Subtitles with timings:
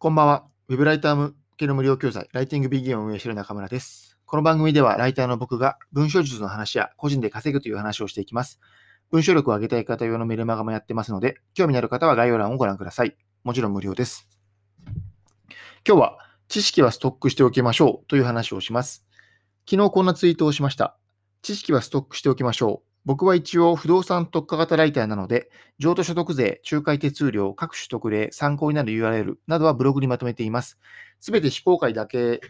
[0.00, 0.44] こんばんは。
[0.68, 4.16] ウェブライター向けの無料教材、ライティングビギンを運営している中村です。
[4.26, 8.60] この番組では、ライターの僕が文章術の話や個人で稼ぐという話をしていきます。
[9.10, 13.16] 文章力を上げたい方用のメルマガもやってますので、興味のある方は概要欄をご覧ください。
[13.42, 14.28] もちろん無料です。
[15.84, 19.04] 今日は、知識はストックしておきましょうという話をします。
[19.68, 20.96] 昨日こんなツイートをしました。
[21.42, 22.97] 知識はストックしておきましょう。
[23.04, 30.78] 僕は一応不動産特化型ライターなので、譲渡所得税、仲介手数料、各種特例、参考になる URL などはブログにまとめています。
[31.20, 32.40] すべて非公開だけ、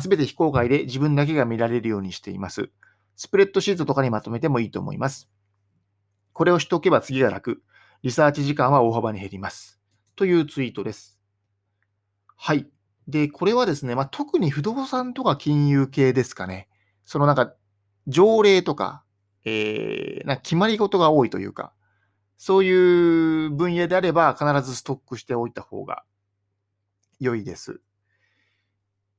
[0.00, 2.70] すべて非公開で自分だけが見られるようにしています。
[3.16, 5.30] スプレッドシートとかにまとめてもいいと思います。
[6.32, 7.62] これをしておけば次が楽。
[8.02, 9.80] リサーチ時間は大幅に減ります。
[10.14, 11.18] というツイートです。
[12.36, 12.68] はい。
[13.08, 16.68] で、これはですね、まあ、特に不動産とか金融系ですかね。
[17.04, 17.54] そのなんか、
[18.06, 19.02] 条例とか、
[19.48, 21.72] えー、な決まり事が多いというか、
[22.36, 26.04] そういう分野であれば必ずストックしておいた方が
[27.18, 27.80] 良いです。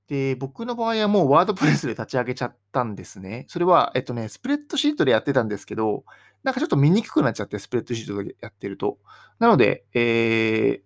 [0.08, 3.46] で、僕の場合はもうワードプレスで立ち上げちゃったんですね。
[3.48, 6.04] それは、えっとね、スプレッドシートでやってたんですけど、
[6.44, 8.98] なんかちょっと見にくくなっちゃって、スプレッドシートでやってると。
[9.40, 10.82] なので、え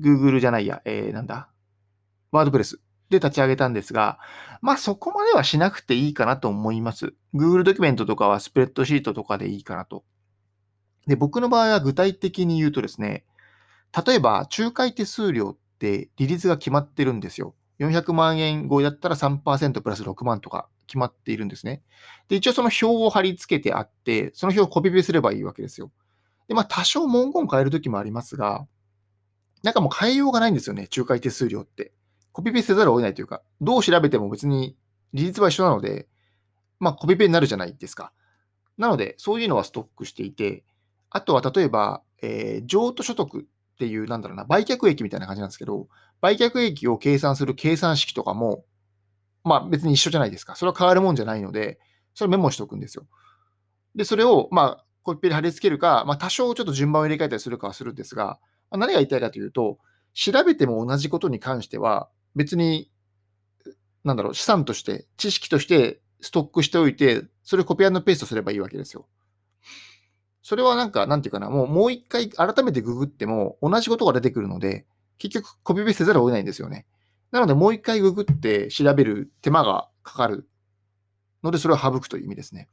[0.00, 1.48] ー、Google じゃないや、えー、なんだ、
[2.30, 4.18] ワードプレスで立ち上げたんですが、
[4.62, 7.14] まあそこまではしなくていいかなと思います。
[7.34, 10.04] Google ドキュメントとかはスプレッドシートとかでいいかなと。
[11.06, 13.24] で、僕の場合は具体的に言うとですね、
[14.06, 17.54] 例えば仲介手数料って利率が決まってるんですよ。
[17.78, 21.82] 400万円超えだったら3%プラス6万とか決まっているんですね。
[22.28, 25.90] で、一応その表を貼り付けてあって、その表をコピペすればいいわけですよ。
[26.48, 28.66] で、まあ多少文言変えるときもありますが、
[29.62, 31.92] なんかもう変えようがないんですよね、仲介手数料って。
[32.36, 34.76] コピペせざるを得ないというか、どう調べても別に
[35.14, 36.06] 利率は一緒なので、
[36.78, 38.12] まあコピペになるじゃないですか。
[38.76, 40.62] なので、そういうのはストックしていて、
[41.08, 43.44] あとは例えば、えー、譲渡所得っ
[43.78, 45.88] ていう、なんだろうな、売却益みたいな感じなんですけど、
[46.20, 48.66] 売却益を計算する計算式とかも、
[49.42, 50.56] まあ別に一緒じゃないですか。
[50.56, 51.78] それは変わるもんじゃないので、
[52.12, 53.06] それメモしておくんですよ。
[53.94, 58.38] で、それを、まあ、コピペで貼り付けるか、まあ多少ちょっと順番を入れ替えたりするかはするんですが、
[58.70, 59.78] まあ、何が言いたいかというと、
[60.12, 62.90] 調べても同じことに関しては、別に、
[64.04, 69.08] なんだろう、資産として、知識としてストックしておいて、それをコピーペーストすればいいわけですよ。
[70.42, 74.86] それはなんか、なんていうかな、もうもう一回改めてググっても同じことが出てくるので、
[75.18, 76.86] 結局コピペせざるを得ないんですよね。
[77.32, 80.48] なので、もう一回ググって調べる手間がかかる
[81.42, 82.68] ので、それを省くという意味ですね。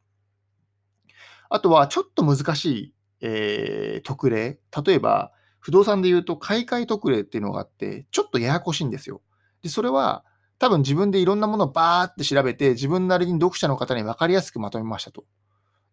[1.49, 4.59] あとは、ちょっと難しい、えー、特例。
[4.85, 9.21] 例えば、不動産で言うと、買い替え特例っていうのがあって、ちょっとややこしいんですよ。
[9.63, 10.23] で、それは、
[10.59, 15.25] 多分自分でいろんなものをバーって調べて、自分なりに読者の方に分かりやすくまとめましたと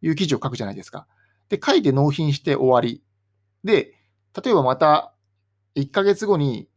[0.02, 1.06] いう記事を書くじゃないですか。
[1.48, 3.02] で、書いて納品して終わり。
[3.64, 3.94] で、
[4.44, 5.14] 例えばまた
[5.74, 6.68] 1ヶ月後に、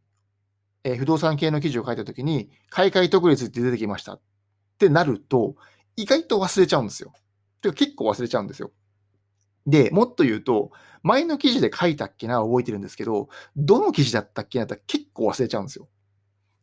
[0.84, 4.20] え、不動産系の記事を書いたときに、買い替え特例ついて出てきましたっ
[4.78, 5.56] てなると、
[5.96, 7.12] 意外と忘れちゃうんですよ。
[7.62, 8.72] てか結構忘れちゃうんですよ。
[9.66, 10.72] で、もっと言うと、
[11.02, 15.88] 前の記事で書いたっけな覚えてるんですけど、どの記事だったっけなって結構忘れちゃうんですよ。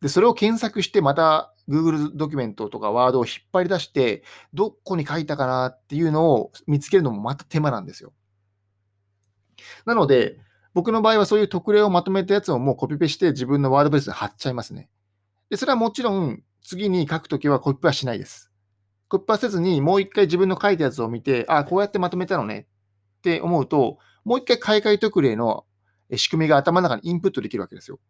[0.02, 8.12] で、それを検索して、また Google ドキュメントとかワードを引っ張り出して、どこに書いたかなっていうのを見つけるのもまた手間なんですよ。
[9.86, 10.40] なので、
[10.74, 14.90] 僕の場合はそういう特例をまとめたやつをもうコピペして自分のワードベースに貼っちゃいますね。
[15.50, 18.50] で、それはもちろん次に書くときはコピペはしないです。
[19.06, 22.66] コピペはせずにもう一回自分の書いたやつを見て、あ、こうやってまとめたのね
[23.18, 25.64] って思うと、もう一回買い替え特例の
[26.16, 28.00] 仕組みが頭の中にインプットできるわけですよ。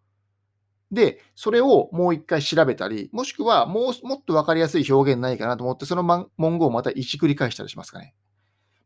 [0.92, 8.14] で、それをもう一回調べたり、もしくはもうもっとわかりやすい表現ないかなと思って、その文言をまた一繰り返したりしますかね。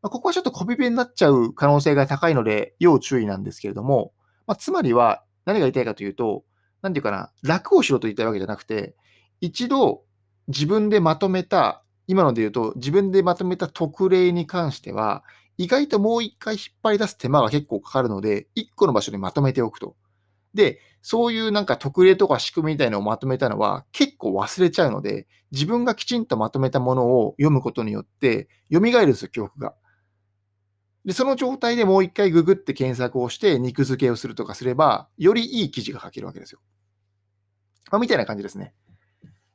[0.01, 4.13] まあ、ここはちょっとコピペになっちゃう可能性が高いので、要注意なんですけれども、
[4.45, 6.45] まあ、つまりは何が言いたいかというと、
[6.81, 8.95] なんていうかな、楽をしろと言いたいわけじゃなくて、
[9.41, 10.03] 一度
[10.47, 15.23] 自分でまとめた、今ので言うと、自分でまとめた特例に関しては、
[15.57, 19.95] 意外ともう一回引っ張り出す手間が結構かかるので、一個の場所にまとめておくと。
[20.57, 29.73] で、そういうなんか特例とか仕組みみたいなのをまとめたのは結構忘れちゃうので、自分がきちんとまとめたものを読むことによって、蘇るんですよ、記憶が。
[31.05, 36.59] で、その状態でもう一回ググって検索をして肉付けをするとかすれば、よりいい記事が書けるわけですよ。
[37.89, 38.73] まあ、みたいな感じですね。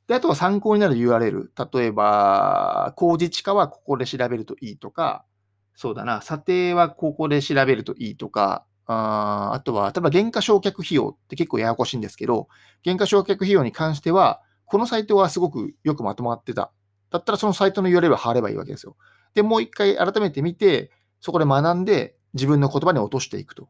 [0.07, 1.49] で、あとは参考になる URL。
[1.79, 5.27] 例えば、工事地価はここで調べるといいとか、
[5.75, 12.49] そうだな、査定はここで調べるといいとか、ああとは、例えば原価償却費用って結構ややこしいんですけど、
[12.85, 16.73] 原価償却費用に関しては、このサイトはすごくよくまとまってた。
[17.11, 18.97] だったらそのサイトの URL を貼ればいいわけですよ。
[19.35, 20.91] で、もう一回改めて見て、
[21.21, 23.69] そこで学んで自分の言葉に落としていくと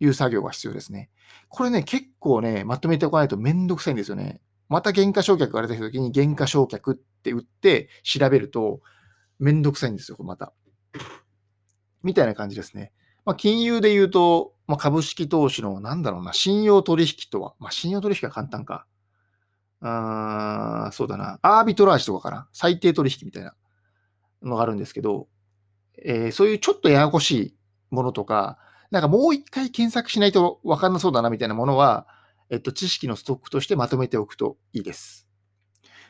[0.00, 1.10] いう作業が必要ですね。
[1.48, 4.40] これね、結構ね、まとめておかないとめんどくさいんですよね。
[4.68, 8.80] また原価償却が出てきた時に原価償却って打って調べると
[9.38, 10.52] めんどくさいんですよ、また。
[12.02, 12.92] みたいな感じですね。
[13.28, 18.86] まあ、金融で言うと、まあ、株式投資の、なんだろうな、信用取引とは、まあ、信用取引は簡単か。
[19.82, 22.48] あーそうだな、アービトラージとかかな。
[22.54, 23.54] 最低取引みたいな
[24.42, 25.28] のがあるんですけど、
[26.02, 27.56] えー、そういうちょっとややこしい
[27.90, 28.56] ものとか、
[28.90, 32.06] なんかもう一回検索しないとわかんなそうだなみたいなものは、
[32.48, 35.28] えっと、知識のストックとしてまとめておくといいです。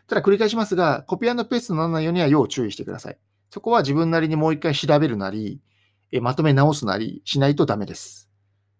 [0.06, 3.18] ただ繰り返しますが、コピーペーストにならないようには要注意してください。
[3.50, 5.60] そこは自分なりにもう一回調べるなり、
[6.12, 8.30] えまとめ直すなりしないとダメです。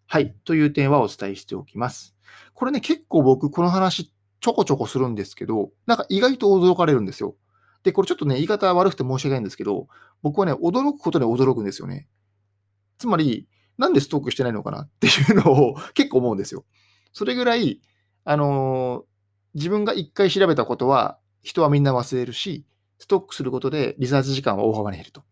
[0.06, 0.34] はい。
[0.44, 2.16] という点はお伝えしておきます。
[2.54, 7.36] これね、結構僕、この話ちょこちょこするんですけど、なんか意外と驚かれるんですよ。
[7.82, 9.88] で、これちょっとね、言い方悪くて申し訳ないんですけど、
[10.22, 12.08] 僕はね、驚くことに驚くんですよね。
[12.98, 14.82] つまり、なんでストックしてないのかな？
[14.82, 16.64] っていうのを 結構思うんですよ。
[17.12, 17.80] それぐらい、
[18.24, 19.04] あのー、
[19.54, 22.66] 自分が一回調べたことは人はみんな忘れるし、
[22.98, 25.22] ストックすることでリサーチ時間は大幅に減ると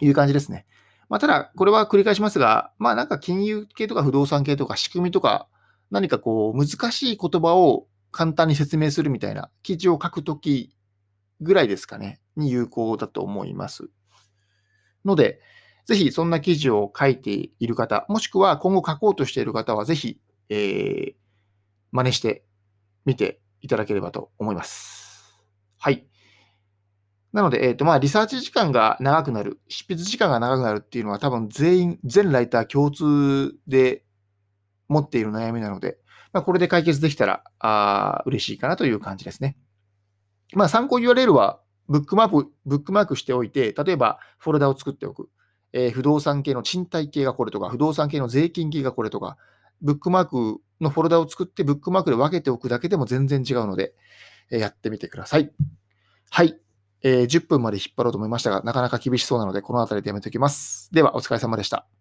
[0.00, 0.66] いう感じですね。
[1.08, 5.48] まあ、ただ、これは繰り返しますが、まあなんか金融系とか不動産系とか仕組みとか、
[5.90, 10.74] 何かこう難しい言葉を簡単に説明するみたいな記事を書くとき
[11.40, 13.88] ぐらいですかね、に有効だと思います。
[15.04, 15.40] ので、
[15.86, 20.20] ぜひそんな記事を書いている方、もしくは今後書こうとしている方は、ぜひ、
[20.50, 21.14] えー、
[21.92, 22.44] 真似して
[23.06, 25.34] みていただければと思います。
[25.78, 26.06] はい。
[27.32, 34.02] なので、えっ、ー、と、まあ、リサーチ時間が長くなる、執筆時間が長くなるっていうのは多分全員、全ライター共通で
[34.88, 35.98] 持っている悩みなので、
[36.32, 39.56] まあ、これで解決できたら、あ嬉しいかなという感じですね。
[40.54, 45.30] まあ、参考 URL はブックマーク、ブックマークしておいて、例えばフォルダを作っておく。
[45.72, 49.36] えー、不動産系の賃貸系がこれとか、不動産系の税金系がこれとか、
[49.82, 53.94] ブックマークのフォルダを作って、ブックマークで分けておくだけでも全然違うので、
[54.50, 55.52] えー、やってみてください。
[56.30, 56.58] はい。
[57.02, 60.92] えー、10分まで引っ張ろうと思いましたが、なかなか厳しそうなので、この辺りでやめておきます。
[60.92, 61.97] では、お疲れ様でした。